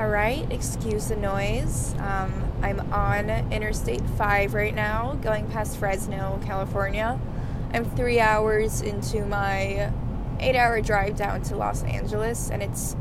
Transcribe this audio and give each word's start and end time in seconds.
All 0.00 0.08
right, 0.08 0.50
excuse 0.50 1.08
the 1.08 1.16
noise. 1.16 1.94
Um, 1.98 2.50
I'm 2.62 2.80
on 2.90 3.28
Interstate 3.52 4.00
5 4.16 4.54
right 4.54 4.74
now, 4.74 5.18
going 5.20 5.46
past 5.48 5.76
Fresno, 5.76 6.40
California. 6.42 7.20
I'm 7.74 7.84
three 7.84 8.18
hours 8.18 8.80
into 8.80 9.26
my 9.26 9.92
eight 10.38 10.56
hour 10.56 10.80
drive 10.80 11.16
down 11.16 11.42
to 11.42 11.56
Los 11.56 11.82
Angeles, 11.82 12.50
and 12.50 12.62
it's 12.62 12.96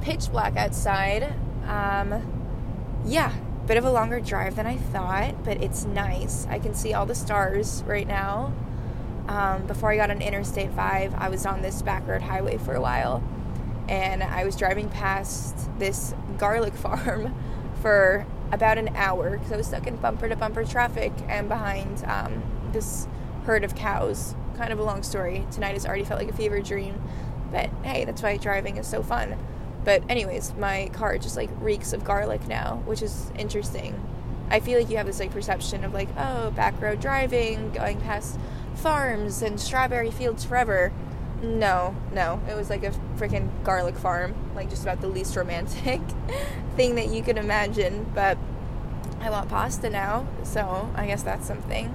pitch 0.00 0.28
black 0.32 0.56
outside. 0.56 1.32
Um, 1.68 3.00
yeah, 3.06 3.32
bit 3.68 3.76
of 3.76 3.84
a 3.84 3.92
longer 3.92 4.18
drive 4.18 4.56
than 4.56 4.66
I 4.66 4.76
thought, 4.76 5.44
but 5.44 5.62
it's 5.62 5.84
nice. 5.84 6.48
I 6.50 6.58
can 6.58 6.74
see 6.74 6.92
all 6.94 7.06
the 7.06 7.14
stars 7.14 7.84
right 7.86 8.08
now. 8.08 8.52
Um, 9.28 9.68
before 9.68 9.92
I 9.92 9.96
got 9.96 10.10
on 10.10 10.20
Interstate 10.20 10.72
5, 10.72 11.14
I 11.14 11.28
was 11.28 11.46
on 11.46 11.62
this 11.62 11.80
back 11.80 12.08
road 12.08 12.22
highway 12.22 12.56
for 12.56 12.74
a 12.74 12.80
while 12.80 13.22
and 13.90 14.22
I 14.22 14.44
was 14.44 14.56
driving 14.56 14.88
past 14.88 15.68
this 15.78 16.14
garlic 16.38 16.74
farm 16.74 17.34
for 17.82 18.24
about 18.52 18.78
an 18.78 18.88
hour 18.94 19.36
because 19.36 19.52
I 19.52 19.56
was 19.56 19.66
stuck 19.66 19.86
in 19.86 19.96
bumper 19.96 20.28
to 20.28 20.36
bumper 20.36 20.64
traffic 20.64 21.12
and 21.28 21.48
behind 21.48 22.04
um, 22.06 22.42
this 22.72 23.06
herd 23.44 23.64
of 23.64 23.74
cows. 23.74 24.34
Kind 24.56 24.72
of 24.72 24.78
a 24.78 24.82
long 24.82 25.02
story. 25.02 25.46
Tonight 25.50 25.72
has 25.72 25.84
already 25.84 26.04
felt 26.04 26.20
like 26.20 26.30
a 26.30 26.36
fever 26.36 26.60
dream, 26.60 27.00
but 27.50 27.70
hey, 27.82 28.04
that's 28.04 28.22
why 28.22 28.36
driving 28.36 28.76
is 28.76 28.86
so 28.86 29.02
fun. 29.02 29.36
But, 29.84 30.02
anyways, 30.10 30.54
my 30.56 30.90
car 30.92 31.16
just 31.18 31.36
like 31.36 31.48
reeks 31.58 31.92
of 31.92 32.04
garlic 32.04 32.46
now, 32.46 32.82
which 32.84 33.02
is 33.02 33.32
interesting. 33.38 33.98
I 34.50 34.60
feel 34.60 34.78
like 34.78 34.90
you 34.90 34.98
have 34.98 35.06
this 35.06 35.20
like 35.20 35.30
perception 35.30 35.84
of 35.84 35.94
like, 35.94 36.08
oh, 36.18 36.50
back 36.50 36.80
road 36.82 37.00
driving, 37.00 37.70
going 37.70 38.00
past 38.00 38.38
farms 38.74 39.42
and 39.42 39.58
strawberry 39.58 40.10
fields 40.10 40.44
forever. 40.44 40.92
No, 41.42 41.96
no. 42.12 42.40
It 42.48 42.54
was 42.54 42.68
like 42.68 42.84
a 42.84 42.90
freaking 43.16 43.48
garlic 43.64 43.96
farm, 43.96 44.34
like 44.54 44.68
just 44.68 44.82
about 44.82 45.00
the 45.00 45.08
least 45.08 45.36
romantic 45.36 46.00
thing 46.76 46.96
that 46.96 47.08
you 47.08 47.22
could 47.22 47.38
imagine. 47.38 48.10
But 48.14 48.36
I 49.20 49.30
want 49.30 49.48
pasta 49.48 49.88
now, 49.88 50.26
so 50.42 50.90
I 50.94 51.06
guess 51.06 51.22
that's 51.22 51.46
something. 51.46 51.94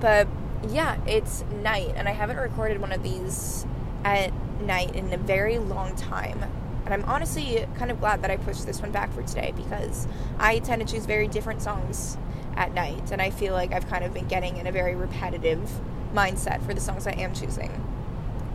But 0.00 0.28
yeah, 0.68 0.98
it's 1.06 1.44
night, 1.62 1.92
and 1.96 2.08
I 2.08 2.12
haven't 2.12 2.38
recorded 2.38 2.80
one 2.80 2.92
of 2.92 3.02
these 3.02 3.66
at 4.04 4.32
night 4.60 4.94
in 4.94 5.12
a 5.12 5.18
very 5.18 5.58
long 5.58 5.94
time. 5.94 6.44
And 6.84 6.92
I'm 6.92 7.04
honestly 7.04 7.66
kind 7.76 7.90
of 7.90 8.00
glad 8.00 8.22
that 8.22 8.30
I 8.30 8.36
pushed 8.36 8.66
this 8.66 8.80
one 8.80 8.92
back 8.92 9.12
for 9.12 9.22
today 9.22 9.52
because 9.56 10.06
I 10.38 10.58
tend 10.58 10.86
to 10.86 10.90
choose 10.90 11.06
very 11.06 11.28
different 11.28 11.62
songs 11.62 12.16
at 12.56 12.72
night, 12.72 13.10
and 13.10 13.20
I 13.20 13.30
feel 13.30 13.52
like 13.52 13.72
I've 13.72 13.88
kind 13.88 14.04
of 14.04 14.14
been 14.14 14.28
getting 14.28 14.56
in 14.56 14.66
a 14.66 14.72
very 14.72 14.94
repetitive 14.94 15.68
mindset 16.14 16.64
for 16.64 16.72
the 16.72 16.80
songs 16.80 17.06
I 17.06 17.12
am 17.12 17.34
choosing. 17.34 17.70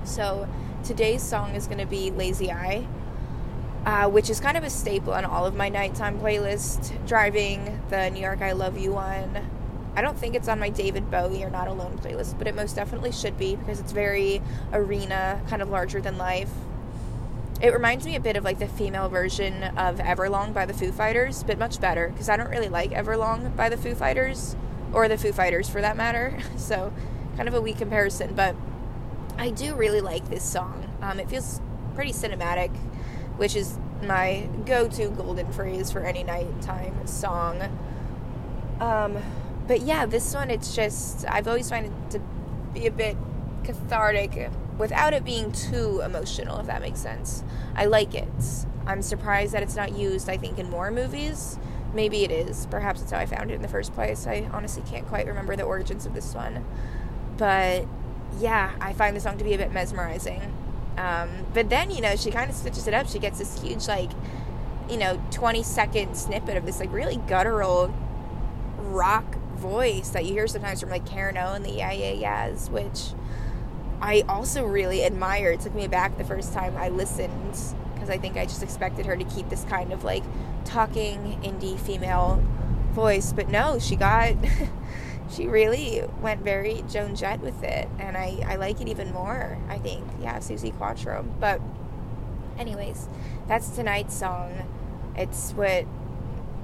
So 0.09 0.47
today's 0.83 1.21
song 1.21 1.53
is 1.53 1.67
going 1.67 1.77
to 1.77 1.85
be 1.85 2.09
Lazy 2.09 2.51
Eye, 2.51 2.87
uh, 3.85 4.09
which 4.09 4.31
is 4.31 4.39
kind 4.39 4.57
of 4.57 4.63
a 4.63 4.69
staple 4.69 5.13
on 5.13 5.23
all 5.23 5.45
of 5.45 5.55
my 5.55 5.69
nighttime 5.69 6.19
playlist. 6.19 7.05
Driving, 7.05 7.79
the 7.89 8.09
New 8.09 8.19
York 8.19 8.41
I 8.41 8.53
Love 8.53 8.75
You 8.75 8.93
one. 8.93 9.47
I 9.95 10.01
don't 10.01 10.17
think 10.17 10.33
it's 10.33 10.47
on 10.47 10.59
my 10.59 10.69
David 10.69 11.11
Bowie 11.11 11.43
or 11.43 11.51
Not 11.51 11.67
Alone 11.67 11.99
playlist, 11.99 12.39
but 12.39 12.47
it 12.47 12.55
most 12.55 12.75
definitely 12.75 13.11
should 13.11 13.37
be 13.37 13.55
because 13.55 13.79
it's 13.79 13.91
very 13.91 14.41
arena, 14.73 15.43
kind 15.47 15.61
of 15.61 15.69
larger 15.69 16.01
than 16.01 16.17
life. 16.17 16.51
It 17.61 17.71
reminds 17.71 18.03
me 18.03 18.15
a 18.15 18.19
bit 18.19 18.35
of 18.35 18.43
like 18.43 18.57
the 18.57 18.67
female 18.67 19.09
version 19.09 19.63
of 19.63 19.99
Everlong 19.99 20.55
by 20.55 20.65
the 20.65 20.73
Foo 20.73 20.91
Fighters, 20.91 21.43
but 21.43 21.59
much 21.59 21.79
better 21.79 22.09
because 22.09 22.29
I 22.29 22.35
don't 22.35 22.49
really 22.49 22.69
like 22.69 22.89
Everlong 22.91 23.55
by 23.55 23.69
the 23.69 23.77
Foo 23.77 23.93
Fighters, 23.93 24.55
or 24.91 25.07
the 25.07 25.19
Foo 25.19 25.31
Fighters 25.31 25.69
for 25.69 25.81
that 25.81 25.95
matter. 25.95 26.39
So, 26.57 26.91
kind 27.35 27.47
of 27.47 27.53
a 27.53 27.61
weak 27.61 27.77
comparison, 27.77 28.33
but 28.35 28.55
I 29.39 29.51
do 29.51 29.73
really 29.73 30.01
like 30.01 30.29
this 30.29 30.43
song. 30.43 30.85
Um, 31.01 31.17
it 31.17 31.29
feels 31.29 31.61
pretty 31.95 32.11
cinematic, 32.11 32.75
which 33.37 33.55
is 33.55 33.79
my 34.03 34.49
go-to 34.65 35.09
golden 35.11 35.51
phrase 35.53 35.91
for 35.91 36.01
any 36.01 36.23
nighttime 36.23 37.07
song. 37.07 37.61
Um, 38.81 39.17
but 39.65 39.81
yeah, 39.81 40.05
this 40.05 40.33
one 40.33 40.51
it's 40.51 40.75
just 40.75 41.25
I've 41.27 41.47
always 41.47 41.69
found 41.69 41.85
it 41.85 42.11
to 42.11 42.21
be 42.73 42.85
a 42.85 42.91
bit 42.91 43.15
cathartic 43.63 44.49
without 44.77 45.13
it 45.13 45.23
being 45.23 45.53
too 45.53 46.01
emotional, 46.01 46.59
if 46.59 46.67
that 46.67 46.81
makes 46.81 46.99
sense. 46.99 47.43
I 47.75 47.85
like 47.85 48.13
it. 48.15 48.27
I'm 48.85 49.01
surprised 49.01 49.53
that 49.53 49.63
it's 49.63 49.75
not 49.75 49.95
used. 49.95 50.29
I 50.29 50.35
think 50.35 50.59
in 50.59 50.69
more 50.69 50.91
movies. 50.91 51.57
Maybe 51.93 52.25
it 52.25 52.31
is. 52.31 52.65
Perhaps 52.67 52.99
that's 52.99 53.11
how 53.13 53.19
I 53.19 53.25
found 53.25 53.51
it 53.51 53.55
in 53.55 53.61
the 53.61 53.67
first 53.69 53.93
place. 53.93 54.27
I 54.27 54.49
honestly 54.51 54.83
can't 54.85 55.07
quite 55.07 55.27
remember 55.27 55.55
the 55.55 55.63
origins 55.63 56.05
of 56.05 56.13
this 56.13 56.35
one, 56.35 56.65
but 57.37 57.87
yeah, 58.37 58.73
I 58.79 58.93
find 58.93 59.15
the 59.15 59.19
song 59.19 59.37
to 59.37 59.43
be 59.43 59.53
a 59.53 59.57
bit 59.57 59.71
mesmerizing. 59.71 60.41
Um, 60.97 61.29
but 61.53 61.69
then, 61.69 61.91
you 61.91 62.01
know, 62.01 62.15
she 62.15 62.29
kind 62.29 62.49
of 62.49 62.55
stitches 62.55 62.87
it 62.87 62.93
up. 62.93 63.07
She 63.07 63.19
gets 63.19 63.39
this 63.39 63.61
huge, 63.61 63.87
like, 63.87 64.11
you 64.89 64.97
know, 64.97 65.21
20 65.31 65.63
second 65.63 66.15
snippet 66.15 66.57
of 66.57 66.65
this, 66.65 66.79
like, 66.79 66.91
really 66.91 67.17
guttural 67.27 67.93
rock 68.77 69.35
voice 69.55 70.09
that 70.09 70.25
you 70.25 70.33
hear 70.33 70.47
sometimes 70.47 70.81
from, 70.81 70.89
like, 70.89 71.05
Karen 71.05 71.37
O 71.37 71.53
and 71.53 71.63
the 71.65 71.71
Yeah 71.71 71.91
Yeah 71.91 72.11
Yeahs, 72.11 72.69
which 72.69 73.13
I 74.01 74.23
also 74.27 74.65
really 74.65 75.03
admire. 75.05 75.51
It 75.51 75.61
took 75.61 75.75
me 75.75 75.87
back 75.87 76.17
the 76.17 76.23
first 76.23 76.53
time 76.53 76.75
I 76.77 76.89
listened 76.89 77.57
because 77.93 78.09
I 78.09 78.17
think 78.17 78.37
I 78.37 78.45
just 78.45 78.63
expected 78.63 79.05
her 79.05 79.15
to 79.15 79.23
keep 79.23 79.49
this 79.49 79.63
kind 79.65 79.93
of, 79.93 80.03
like, 80.03 80.23
talking 80.65 81.39
indie 81.43 81.79
female 81.79 82.43
voice. 82.91 83.31
But 83.31 83.49
no, 83.49 83.79
she 83.79 83.95
got. 83.95 84.35
she 85.31 85.47
really 85.47 86.03
went 86.21 86.41
very 86.41 86.83
Joan 86.89 87.15
Jett 87.15 87.39
with 87.41 87.63
it, 87.63 87.87
and 87.99 88.17
I, 88.17 88.43
I 88.47 88.55
like 88.55 88.81
it 88.81 88.87
even 88.87 89.13
more, 89.13 89.57
I 89.69 89.77
think. 89.77 90.03
Yeah, 90.21 90.37
Suzi 90.37 90.75
Quatro. 90.75 91.25
But, 91.39 91.61
anyways, 92.57 93.07
that's 93.47 93.69
tonight's 93.69 94.15
song. 94.15 94.51
It's 95.15 95.51
what 95.51 95.85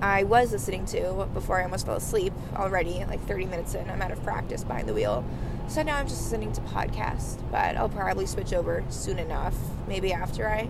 I 0.01 0.23
was 0.23 0.51
listening 0.51 0.85
to 0.87 1.27
before 1.33 1.59
I 1.59 1.63
almost 1.63 1.85
fell 1.85 1.95
asleep 1.95 2.33
already, 2.55 3.05
like 3.05 3.21
30 3.27 3.45
minutes 3.45 3.75
in. 3.75 3.89
I'm 3.89 4.01
out 4.01 4.11
of 4.11 4.21
practice 4.23 4.63
behind 4.63 4.89
the 4.89 4.93
wheel. 4.93 5.23
So 5.67 5.81
now 5.81 5.97
I'm 5.97 6.07
just 6.07 6.21
listening 6.23 6.51
to 6.53 6.61
podcast, 6.61 7.39
but 7.51 7.75
I'll 7.75 7.89
probably 7.89 8.25
switch 8.25 8.53
over 8.53 8.83
soon 8.89 9.19
enough. 9.19 9.55
Maybe 9.87 10.13
after 10.13 10.47
I 10.47 10.69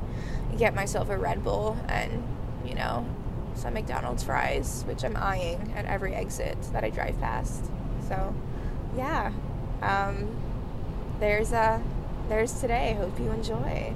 get 0.57 0.73
myself 0.73 1.09
a 1.09 1.17
Red 1.17 1.43
Bull 1.43 1.77
and, 1.89 2.23
you 2.65 2.75
know, 2.75 3.05
some 3.55 3.73
McDonald's 3.73 4.23
fries, 4.23 4.83
which 4.87 5.03
I'm 5.03 5.17
eyeing 5.17 5.73
at 5.75 5.85
every 5.85 6.13
exit 6.13 6.57
that 6.73 6.83
I 6.83 6.89
drive 6.89 7.19
past. 7.19 7.71
So, 8.07 8.33
yeah, 8.95 9.31
um, 9.81 10.29
there's 11.19 11.53
uh, 11.53 11.79
there's 12.29 12.53
today. 12.53 12.95
Hope 12.99 13.19
you 13.19 13.31
enjoy. 13.31 13.93